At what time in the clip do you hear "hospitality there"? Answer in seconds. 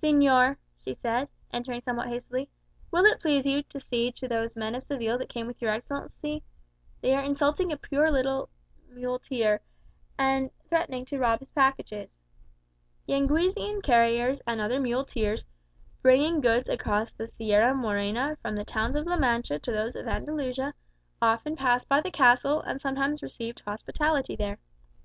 23.66-24.60